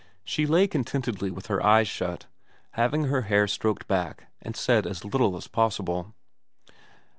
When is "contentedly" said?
0.67-1.29